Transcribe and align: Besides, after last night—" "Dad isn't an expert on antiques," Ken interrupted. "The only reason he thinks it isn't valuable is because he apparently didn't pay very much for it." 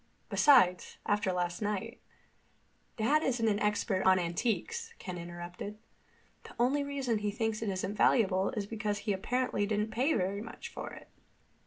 Besides, 0.31 0.97
after 1.05 1.31
last 1.31 1.61
night—" 1.61 1.99
"Dad 2.97 3.21
isn't 3.21 3.47
an 3.47 3.59
expert 3.59 4.01
on 4.03 4.17
antiques," 4.17 4.95
Ken 4.97 5.15
interrupted. 5.15 5.77
"The 6.45 6.55
only 6.57 6.83
reason 6.83 7.19
he 7.19 7.29
thinks 7.29 7.61
it 7.61 7.69
isn't 7.69 7.93
valuable 7.93 8.49
is 8.57 8.65
because 8.65 8.97
he 9.05 9.13
apparently 9.13 9.67
didn't 9.67 9.91
pay 9.91 10.13
very 10.15 10.41
much 10.41 10.69
for 10.69 10.89
it." 10.89 11.07